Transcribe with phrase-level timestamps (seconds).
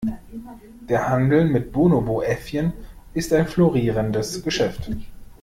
[0.89, 2.73] Der Handel mit Bonobo-Äffchen
[3.13, 4.89] ist ein florierendes Geschäft.